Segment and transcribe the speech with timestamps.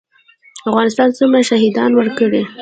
[0.69, 2.41] افغانستان څومره شهیدان ورکړي؟